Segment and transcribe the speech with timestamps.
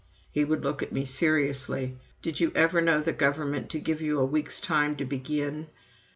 [0.31, 1.99] He would look at me seriously.
[2.23, 5.67] "Did you ever know the Government to give you a week's time to begin?"